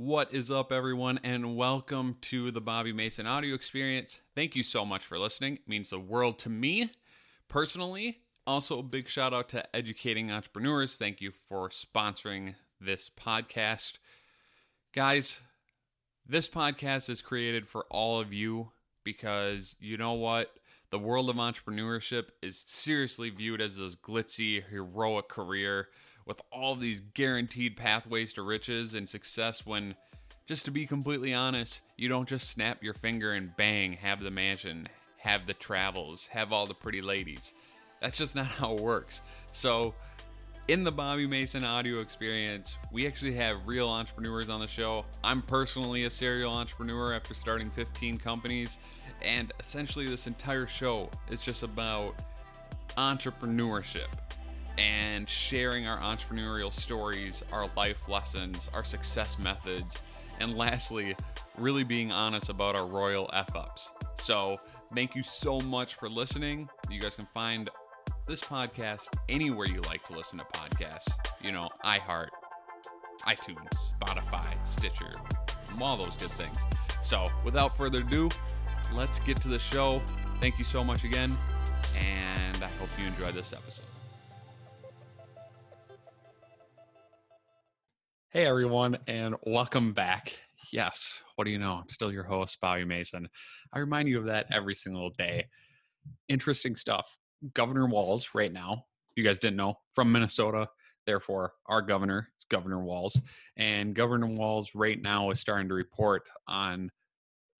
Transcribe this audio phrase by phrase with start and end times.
[0.00, 4.20] What is up, everyone, and welcome to the Bobby Mason audio experience.
[4.32, 5.54] Thank you so much for listening.
[5.54, 6.92] It means the world to me
[7.48, 8.18] personally.
[8.46, 10.94] Also, a big shout out to Educating Entrepreneurs.
[10.94, 13.94] Thank you for sponsoring this podcast.
[14.94, 15.40] Guys,
[16.24, 18.70] this podcast is created for all of you
[19.02, 20.52] because you know what?
[20.90, 25.88] The world of entrepreneurship is seriously viewed as this glitzy, heroic career
[26.28, 29.96] with all these guaranteed pathways to riches and success when
[30.46, 34.30] just to be completely honest, you don't just snap your finger and bang, have the
[34.30, 37.52] mansion, have the travels, have all the pretty ladies.
[38.00, 39.22] That's just not how it works.
[39.52, 39.94] So,
[40.68, 45.06] in the Bobby Mason audio experience, we actually have real entrepreneurs on the show.
[45.24, 48.78] I'm personally a serial entrepreneur after starting 15 companies,
[49.22, 52.22] and essentially, this entire show is just about
[52.98, 54.08] entrepreneurship
[54.78, 60.00] and sharing our entrepreneurial stories, our life lessons, our success methods,
[60.40, 61.16] and lastly,
[61.58, 63.90] really being honest about our royal F ups.
[64.20, 64.58] So,
[64.94, 66.68] thank you so much for listening.
[66.88, 67.68] You guys can find
[68.26, 71.10] this podcast anywhere you like to listen to podcasts.
[71.42, 72.28] You know, iHeart,
[73.22, 75.10] iTunes, Spotify, Stitcher,
[75.80, 76.58] all those good things.
[77.02, 78.28] So, without further ado,
[78.94, 80.00] let's get to the show.
[80.36, 81.36] Thank you so much again,
[81.98, 83.87] and I hope you enjoyed this episode.
[88.30, 90.38] Hey, everyone, and welcome back.
[90.70, 91.72] Yes, what do you know?
[91.72, 93.26] I'm still your host, Bobby Mason.
[93.72, 95.46] I remind you of that every single day.
[96.28, 97.16] Interesting stuff.
[97.54, 98.84] Governor Walz, right now,
[99.16, 100.68] you guys didn't know, from Minnesota.
[101.06, 103.18] Therefore, our governor is Governor Walz.
[103.56, 106.90] And Governor Walz, right now, is starting to report on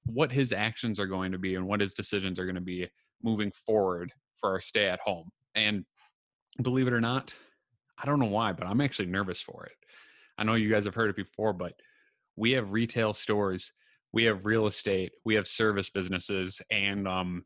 [0.05, 2.86] what his actions are going to be and what his decisions are going to be
[3.22, 5.30] moving forward for our stay at home.
[5.55, 5.86] And
[6.60, 7.34] believe it or not,
[7.97, 9.72] I don't know why, but I'm actually nervous for it
[10.39, 11.75] I know you guys have heard it before, but
[12.36, 13.72] we have retail stores,
[14.12, 17.44] we have real estate, we have service businesses, and um,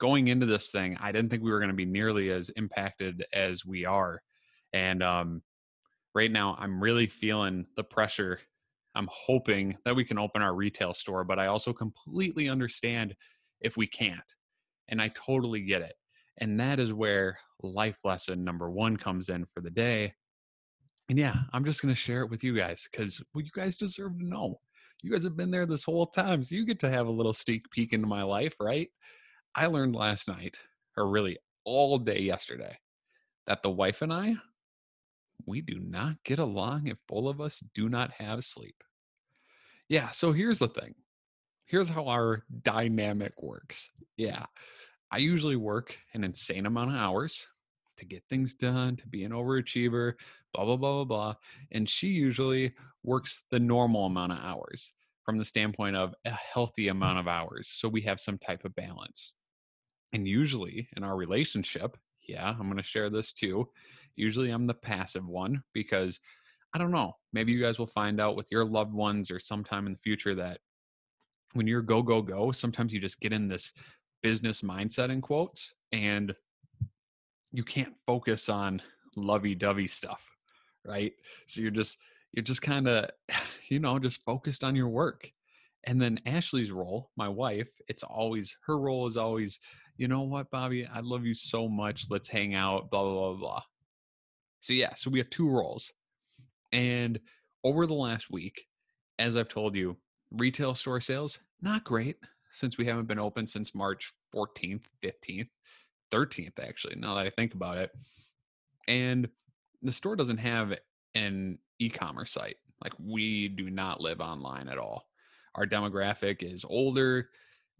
[0.00, 3.24] going into this thing, I didn't think we were going to be nearly as impacted
[3.32, 4.22] as we are.
[4.72, 5.42] And um,
[6.14, 8.40] right now, I'm really feeling the pressure.
[8.94, 13.14] I'm hoping that we can open our retail store, but I also completely understand
[13.60, 14.20] if we can't.
[14.88, 15.94] And I totally get it.
[16.38, 20.14] And that is where life lesson number one comes in for the day
[21.08, 23.76] and yeah, I'm just going to share it with you guys because well, you guys
[23.76, 24.60] deserve to know.
[25.02, 27.34] You guys have been there this whole time, so you get to have a little
[27.34, 28.88] sneak peek into my life, right?
[29.54, 30.58] I learned last night,
[30.96, 32.78] or really all day yesterday,
[33.46, 34.36] that the wife and I,
[35.46, 38.82] we do not get along if both of us do not have sleep.
[39.88, 40.94] Yeah, so here's the thing.
[41.66, 43.90] Here's how our dynamic works.
[44.16, 44.44] Yeah,
[45.10, 47.46] I usually work an insane amount of hours
[47.98, 50.14] to get things done, to be an overachiever,
[50.54, 51.34] blah, blah, blah, blah, blah.
[51.72, 52.72] And she usually
[53.02, 54.92] works the normal amount of hours
[55.24, 57.68] from the standpoint of a healthy amount of hours.
[57.68, 59.32] So we have some type of balance.
[60.12, 61.96] And usually in our relationship,
[62.28, 63.68] yeah, I'm going to share this too.
[64.16, 66.20] Usually I'm the passive one because
[66.72, 69.86] I don't know, maybe you guys will find out with your loved ones or sometime
[69.86, 70.58] in the future that
[71.52, 73.72] when you're go, go, go, sometimes you just get in this
[74.22, 76.34] business mindset in quotes and
[77.52, 78.82] you can't focus on
[79.16, 80.33] lovey-dovey stuff
[80.84, 81.12] right?
[81.46, 81.98] So you're just
[82.32, 83.10] you're just kind of
[83.68, 85.30] you know just focused on your work.
[85.86, 89.60] And then ashley's role my wife it's always her role is always
[89.96, 90.86] you know what bobby?
[90.86, 92.06] I love you so much.
[92.10, 93.62] Let's hang out blah blah blah blah.
[94.60, 95.90] So yeah so we have two roles.
[96.72, 97.20] And
[97.64, 98.66] over the last week
[99.18, 99.96] as i've told you
[100.32, 102.16] retail store sales not great
[102.52, 105.48] since we haven't been open since march 14th 15th
[106.12, 107.90] 13th actually now that i think about it.
[108.86, 109.28] And
[109.84, 110.74] the store doesn't have
[111.14, 115.06] an e-commerce site like we do not live online at all
[115.54, 117.28] our demographic is older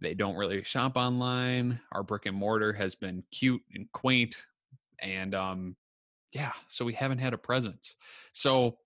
[0.01, 4.47] they don't really shop online our brick and mortar has been cute and quaint
[5.01, 5.75] and um
[6.33, 7.97] yeah so we haven't had a presence
[8.33, 8.79] so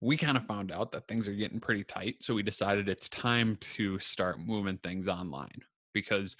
[0.00, 3.08] we kind of found out that things are getting pretty tight so we decided it's
[3.08, 5.62] time to start moving things online
[5.92, 6.36] because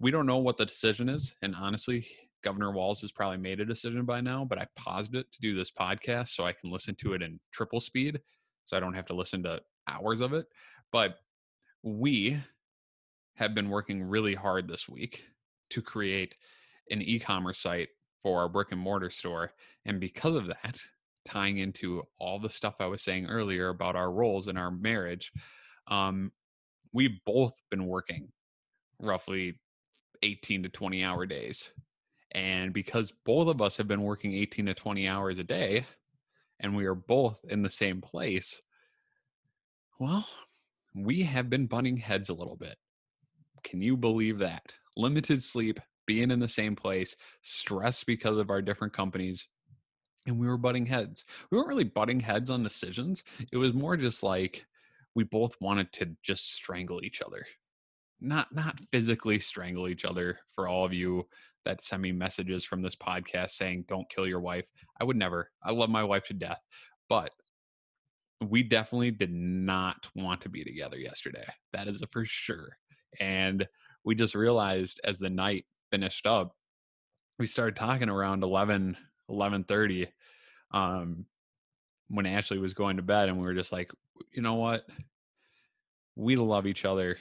[0.00, 1.34] we don't know what the decision is.
[1.42, 2.06] And honestly,
[2.42, 5.54] Governor Walz has probably made a decision by now, but I paused it to do
[5.54, 8.20] this podcast so I can listen to it in triple speed
[8.70, 10.46] so I don't have to listen to hours of it.
[10.92, 11.16] But
[11.82, 12.40] we
[13.34, 15.24] have been working really hard this week
[15.70, 16.36] to create
[16.90, 17.88] an e commerce site
[18.22, 19.52] for our brick and mortar store.
[19.86, 20.80] And because of that,
[21.24, 25.32] tying into all the stuff I was saying earlier about our roles in our marriage,
[25.88, 26.30] um,
[26.92, 28.28] we've both been working
[29.00, 29.58] roughly
[30.22, 31.70] 18 to 20 hour days.
[32.32, 35.86] And because both of us have been working 18 to 20 hours a day,
[36.60, 38.60] and we are both in the same place,
[39.98, 40.26] well,
[40.94, 42.76] we have been butting heads a little bit.
[43.64, 44.74] Can you believe that?
[44.96, 49.46] Limited sleep, being in the same place, stress because of our different companies,
[50.26, 51.24] and we were butting heads.
[51.50, 53.24] We weren't really butting heads on decisions.
[53.52, 54.66] It was more just like
[55.14, 57.46] we both wanted to just strangle each other.
[58.20, 61.26] Not not physically strangle each other for all of you
[61.64, 64.66] that send me messages from this podcast saying don't kill your wife.
[65.00, 65.50] I would never.
[65.62, 66.64] I love my wife to death,
[67.08, 67.30] but
[68.40, 71.44] we definitely did not want to be together yesterday.
[71.72, 72.76] That is for sure.
[73.20, 73.68] And
[74.04, 76.54] we just realized as the night finished up,
[77.38, 78.96] we started talking around 11
[79.30, 80.08] 11:30
[80.72, 81.26] um
[82.08, 83.90] when Ashley was going to bed and we were just like,
[84.32, 84.84] you know what?
[86.16, 87.16] We love each other.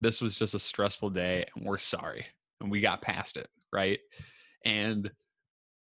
[0.00, 2.26] This was just a stressful day and we're sorry.
[2.60, 3.98] And we got past it, right?
[4.64, 5.10] And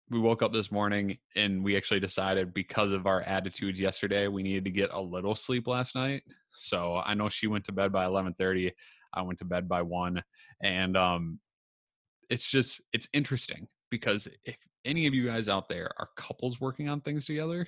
[0.09, 4.43] we woke up this morning and we actually decided because of our attitudes yesterday, we
[4.43, 6.23] needed to get a little sleep last night.
[6.51, 8.71] So I know she went to bed by 11:30.
[9.13, 10.21] I went to bed by 1
[10.61, 11.39] and um
[12.29, 14.55] it's just it's interesting because if
[14.85, 17.67] any of you guys out there are couples working on things together,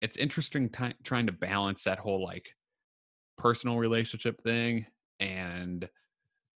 [0.00, 2.50] it's interesting t- trying to balance that whole like
[3.36, 4.86] personal relationship thing
[5.24, 5.88] and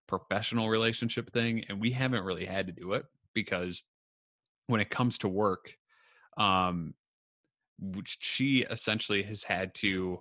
[0.09, 3.05] professional relationship thing and we haven't really had to do it
[3.35, 3.83] because
[4.67, 5.73] when it comes to work
[6.37, 6.95] um
[8.07, 10.21] she essentially has had to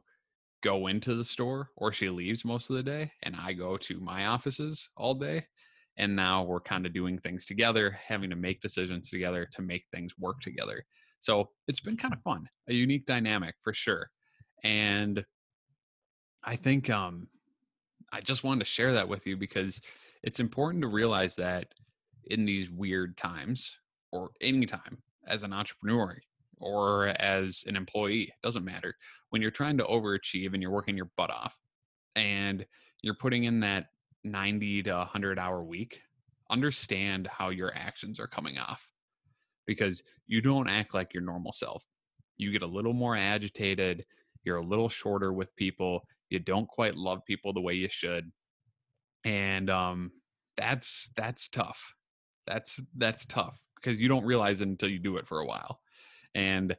[0.61, 3.99] go into the store or she leaves most of the day and I go to
[3.99, 5.45] my offices all day
[5.97, 9.85] and now we're kind of doing things together having to make decisions together to make
[9.93, 10.83] things work together.
[11.19, 14.09] So it's been kind of fun a unique dynamic for sure
[14.63, 15.23] and
[16.43, 17.27] i think um
[18.13, 19.81] i just wanted to share that with you because
[20.23, 21.67] it's important to realize that
[22.25, 23.77] in these weird times
[24.11, 24.97] or any time
[25.27, 26.17] as an entrepreneur
[26.59, 28.95] or as an employee doesn't matter
[29.29, 31.57] when you're trying to overachieve and you're working your butt off
[32.15, 32.65] and
[33.01, 33.87] you're putting in that
[34.23, 36.01] 90 to 100 hour week,
[36.49, 38.91] understand how your actions are coming off
[39.65, 41.83] because you don't act like your normal self.
[42.37, 44.05] You get a little more agitated,
[44.45, 48.31] you're a little shorter with people, you don't quite love people the way you should.
[49.23, 50.11] And um
[50.57, 51.93] that's that's tough.
[52.47, 55.79] That's that's tough because you don't realize it until you do it for a while.
[56.33, 56.75] And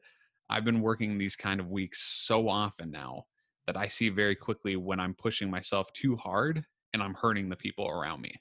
[0.49, 3.25] I've been working these kind of weeks so often now
[3.67, 7.57] that I see very quickly when I'm pushing myself too hard and I'm hurting the
[7.57, 8.35] people around me.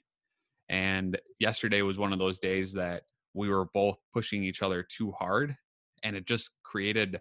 [0.68, 3.02] And yesterday was one of those days that
[3.34, 5.56] we were both pushing each other too hard
[6.02, 7.20] and it just created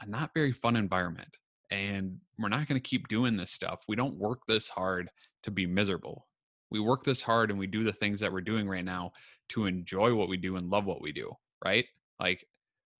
[0.00, 1.36] a not very fun environment.
[1.70, 3.80] And we're not going to keep doing this stuff.
[3.88, 5.10] We don't work this hard
[5.42, 6.26] to be miserable.
[6.70, 9.12] We work this hard and we do the things that we're doing right now
[9.50, 11.32] to enjoy what we do and love what we do,
[11.64, 11.86] right?
[12.20, 12.46] Like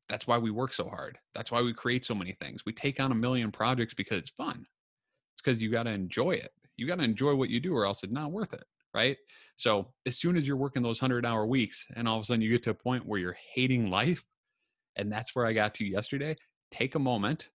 [0.09, 1.19] that's why we work so hard.
[1.35, 2.65] That's why we create so many things.
[2.65, 4.67] We take on a million projects because it's fun.
[5.35, 7.85] It's because you got to enjoy it you got to enjoy what you do or
[7.85, 9.19] else it's not worth it right
[9.57, 12.41] so as soon as you're working those 100 hour weeks and all of a sudden
[12.41, 14.25] you get to a point where you're hating life
[14.97, 16.35] and that's where i got to yesterday
[16.71, 17.49] take a moment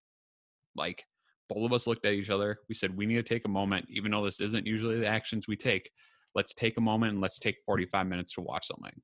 [0.75, 1.05] like
[1.49, 3.85] both of us looked at each other we said we need to take a moment
[3.89, 5.89] even though this isn't usually the actions we take
[6.35, 9.01] let's take a moment and let's take 45 minutes to watch something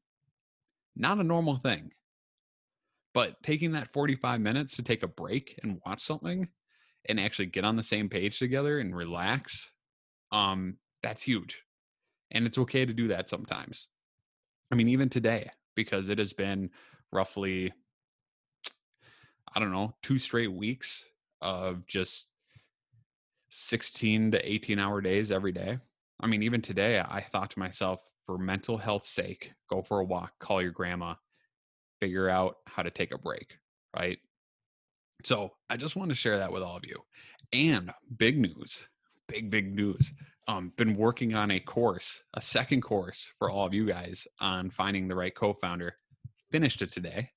[0.96, 1.92] not a normal thing
[3.14, 6.48] but taking that 45 minutes to take a break and watch something
[7.08, 9.72] and actually get on the same page together and relax
[10.32, 11.64] um, that's huge.
[12.32, 13.88] And it's okay to do that sometimes.
[14.72, 16.70] I mean, even today, because it has been
[17.12, 17.74] roughly,
[19.56, 21.06] I don't know, two straight weeks
[21.42, 22.30] of just
[23.50, 25.78] 16 to 18 hour days every day.
[26.20, 30.04] I mean, even today, I thought to myself, for mental health sake, go for a
[30.06, 31.16] walk, call your grandma,
[32.00, 33.58] figure out how to take a break,
[33.96, 34.20] right?
[35.24, 36.98] So I just want to share that with all of you.
[37.52, 38.88] And big news
[39.30, 40.12] big, big news.
[40.48, 44.72] Um, been working on a course, a second course for all of you guys on
[44.72, 45.96] finding the right co-founder.
[46.52, 47.30] Finished it today.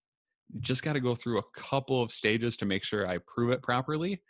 [0.61, 3.63] Just got to go through a couple of stages to make sure I prove it
[3.63, 4.23] properly.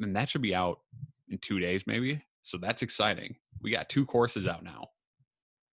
[0.00, 0.80] And that should be out
[1.28, 2.22] in two days, maybe.
[2.42, 3.36] So that's exciting.
[3.60, 4.88] We got two courses out now.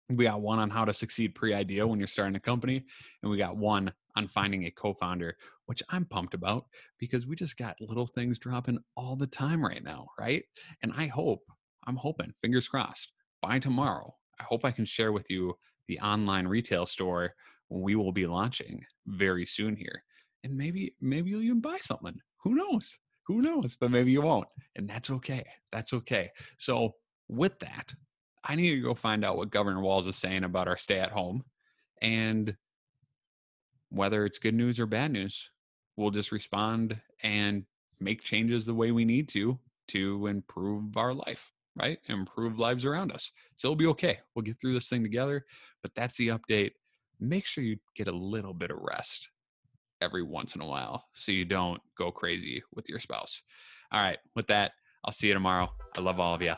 [0.09, 2.83] We got one on how to succeed pre idea when you're starting a company,
[3.21, 6.65] and we got one on finding a co founder, which I'm pumped about
[6.97, 10.43] because we just got little things dropping all the time right now, right?
[10.81, 11.43] And I hope,
[11.85, 16.47] I'm hoping, fingers crossed, by tomorrow, I hope I can share with you the online
[16.47, 17.33] retail store
[17.69, 20.03] we will be launching very soon here.
[20.43, 22.19] And maybe, maybe you'll even buy something.
[22.43, 22.97] Who knows?
[23.27, 23.77] Who knows?
[23.79, 24.47] But maybe you won't.
[24.75, 25.43] And that's okay.
[25.71, 26.29] That's okay.
[26.57, 26.95] So,
[27.27, 27.93] with that,
[28.43, 31.11] I need to go find out what Governor Walz is saying about our stay at
[31.11, 31.43] home.
[32.01, 32.55] And
[33.89, 35.51] whether it's good news or bad news,
[35.97, 37.65] we'll just respond and
[37.99, 39.59] make changes the way we need to
[39.89, 41.99] to improve our life, right?
[42.07, 43.31] Improve lives around us.
[43.57, 44.19] So it'll be okay.
[44.33, 45.45] We'll get through this thing together.
[45.81, 46.71] But that's the update.
[47.19, 49.29] Make sure you get a little bit of rest
[50.01, 53.41] every once in a while so you don't go crazy with your spouse.
[53.91, 54.71] All right, with that,
[55.03, 55.69] I'll see you tomorrow.
[55.97, 56.53] I love all of you.